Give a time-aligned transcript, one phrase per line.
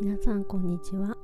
[0.00, 1.16] 皆さんこんにちは。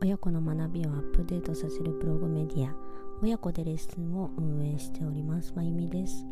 [0.00, 2.74] 親子の学びをアップデートさせるブログメディア
[3.22, 6.24] 親子でレッスンを運営しておりますまゆみです。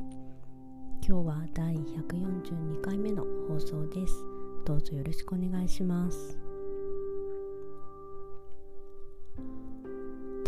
[1.07, 4.25] 今日は第142回目の放送です。
[4.65, 6.39] どうぞよろしくお願いします。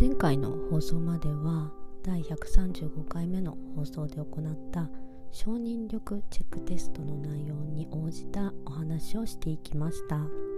[0.00, 1.70] 前回の放送までは
[2.02, 4.88] 第135回目の放送で行った
[5.30, 10.53] 承認力チェックテストの内容に応じたお話をしていきました。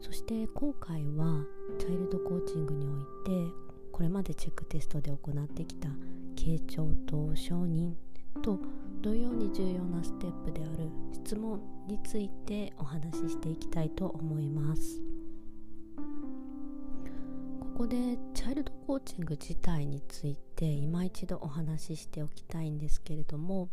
[0.00, 1.44] そして今回は
[1.78, 3.52] チャイルドコーチングにおいて
[3.92, 5.88] これまでチェックテストで行ってきた
[6.34, 7.92] 傾聴と承認
[8.42, 8.58] と
[9.02, 15.00] 同様に重要なステップである質問についてお話ししていきたいと思います。
[17.60, 23.70] ここでチャイルドコーチング自体について今一度お話ししておきたいんですけれども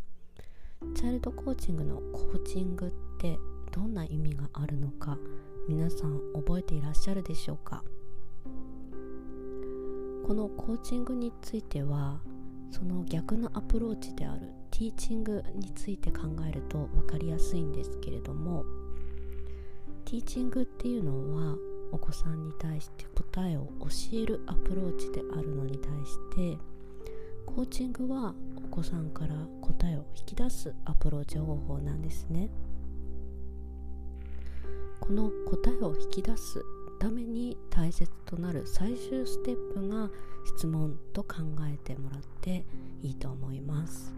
[0.94, 3.38] チャイルドコーチングのコーチングって
[3.70, 5.18] どんな意味があるのか
[5.68, 7.84] 皆さん覚えていらっしゃるでしょうか？
[10.26, 12.20] このコーチングについては
[12.70, 18.64] その逆のアプローチであるティーチングについて考えると分かりやすいんですけれども
[20.06, 21.54] ティーチングっていうのは
[21.92, 26.58] お子さんに対して答えを教えるアプローチであるのに対して
[27.44, 32.48] コーチングはお子さんから答えを引き出すアプローチ方法なんですね。
[35.00, 36.64] この答えを引き出す
[36.98, 40.10] ために大切となる最終ステップが
[40.44, 41.36] 質問と考
[41.72, 42.64] えてもらって
[43.02, 44.12] いいと思います。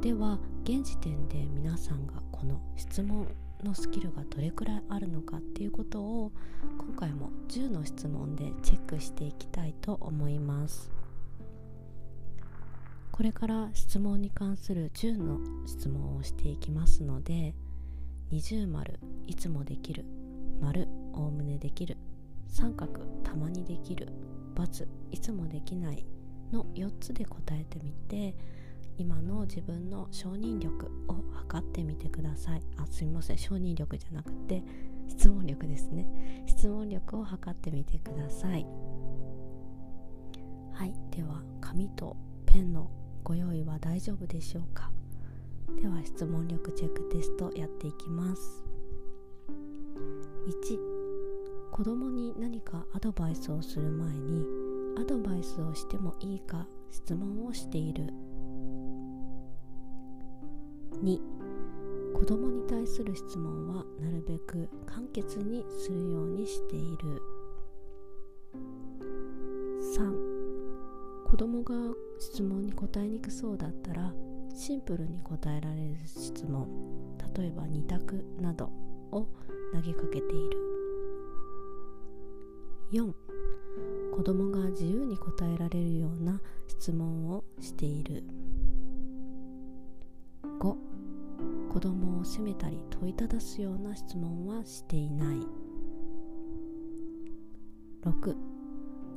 [0.00, 3.28] では現時点で皆さんがこの質問
[3.62, 6.32] のスキルがどれくらいあるのかっていうことを
[6.78, 10.90] 今回も10の質問でチェックしていきたいと思います。
[13.12, 17.54] これから質問に関する10の質問をしていきますので
[18.30, 19.00] 二重丸。
[19.26, 20.04] いつもできる。
[20.60, 20.86] 丸。
[21.12, 21.96] おおむねできる。
[22.46, 24.08] 三角たまにできる
[24.54, 26.06] ×いつもできない。
[26.52, 28.34] の4つで答えてみて
[28.98, 32.62] 今の自分の承認力を測ってみてください。
[32.76, 33.38] あすみません。
[33.38, 34.62] 承認力じゃなくて
[35.08, 36.06] 質問力ですね。
[36.46, 38.64] 質問力を測ってみてください。
[40.72, 40.94] はい。
[41.10, 42.16] では紙と
[42.46, 42.90] ペンの
[43.22, 44.90] ご用意は大丈夫でしょうか？
[45.76, 48.64] では質問力チェックテストやっていきます。
[50.46, 50.78] 1
[51.70, 54.44] 子供に何かアドバイスをする前に
[54.98, 58.04] アドバイスをしてもいいか質問をしている。
[61.02, 61.18] 2
[62.14, 67.22] 子供に対する質問はなるべく簡潔にするようにしている。
[69.96, 71.74] 3子供が
[72.18, 74.12] 質問に答えにくそうだったら
[74.54, 76.66] シンプルに答えられる質問
[77.36, 78.70] 例えば2択など
[79.12, 79.28] を
[79.72, 80.80] 投げかけている。
[82.92, 83.12] 4
[84.16, 88.24] 子供が自由に答えられるような質問をしている。
[90.58, 90.76] 5
[91.72, 95.36] 子供を責めたり問いただすような質問はしていない。
[98.02, 98.34] 6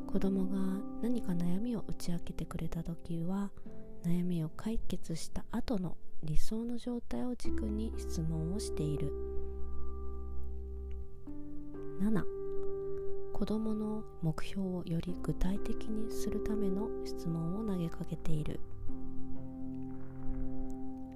[0.07, 0.57] 子供が
[1.01, 3.49] 何か悩みを打ち明けてくれた時は
[4.05, 9.13] 悩みを解決した後の理想の状態を軸に質問をしている。
[12.01, 12.23] 7
[13.33, 18.59] 子どもの目標をより具体的にするための質問を投げかけている。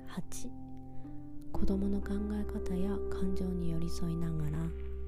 [0.10, 0.50] 8
[1.52, 4.58] 子どもの考え方や感情に寄り添いながら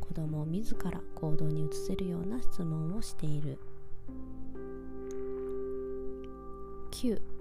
[0.01, 3.57] 子どもを自ら行動に移せるような質問をしている。
[6.91, 7.38] 9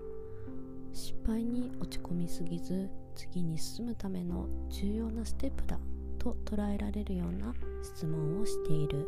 [0.93, 5.79] 失敗に落ち込みすぎず次に進むための重要なステップだ
[6.19, 9.07] と捉えられるような質問をしている。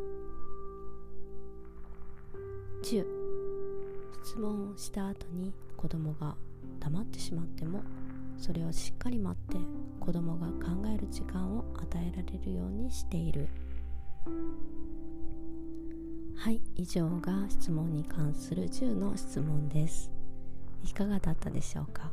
[2.83, 3.05] 10
[4.25, 6.35] 質問をした後に子供が
[6.79, 7.83] 黙ってしまっても
[8.39, 9.59] それをしっかり待って
[9.99, 13.49] 子供が考える時間を与えられるようにしている。
[16.37, 20.11] はい以上が質問に関する10の質問です。
[20.85, 22.11] いかがだったでしょうか？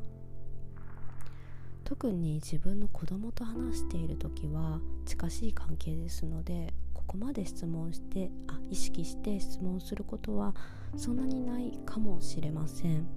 [1.84, 10.54] 特に自分の子供と話している時は近しい関係ですのでここまで質問してあ意識して質問することは
[10.98, 13.08] そんなにないかもしれません。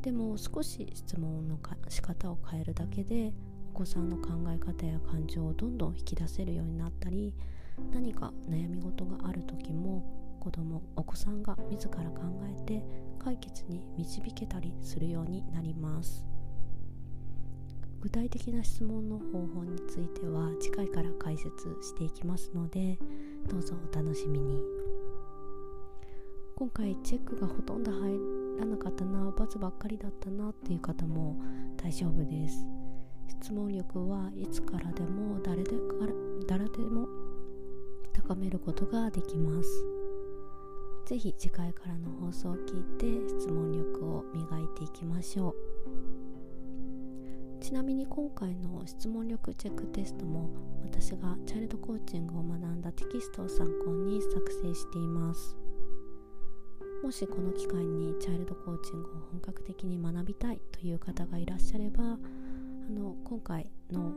[0.00, 3.32] でも少し質問のか仕方を変えるだけで
[3.74, 7.34] お子さんの考え方や感情をどんどん引き出せるようになったり
[7.92, 12.84] 何か悩み事がある時も子供お子さんが自ら考えて
[13.24, 16.24] 解決に導けたりするようになります。
[18.02, 21.48] 具体的な質問の方法については次回から解説
[21.80, 22.98] していきますので
[23.48, 24.62] どうぞお楽しみに。
[26.54, 28.18] 今回チェックがほとんど入
[28.58, 31.40] らなかったな×ばっかりだったなっていう方も
[31.82, 32.66] 大丈夫です。
[33.40, 36.12] 質問力はいつからでも誰でから
[36.46, 37.08] 誰でも
[38.12, 40.03] 高めることができます。
[41.04, 45.54] 是非次回からの放送を聞いて質問力を磨いていきましょう。
[47.60, 50.48] ちなみに今回の質問力チェックテストも
[50.82, 55.56] 私がチャイルドコーチングを学んだテキストを参考に作成しています。
[57.02, 62.16] もしこの機会にチャイルドコーチングを本格的に学びたいという方がいらっしゃればあ
[62.90, 64.12] の今回の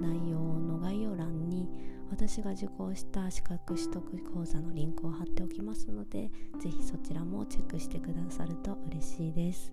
[0.00, 1.68] 内容の概要欄に
[2.10, 6.30] 私が受講した資格取得講座のリンクを貼っておきますので
[6.60, 9.72] 是非そちらもチェックしてくださると嬉しいです。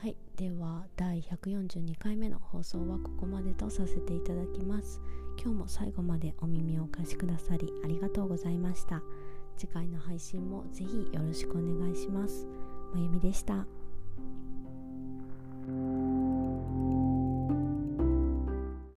[0.00, 5.00] はいでは第142回目の放送はここまでとさせていただきます。
[5.42, 9.02] 今日も最後までお耳をお貸しくださりありがとうございました。
[9.56, 12.46] 次回の配信もぜひよろしくお願いします。
[12.94, 13.66] まゆみでした。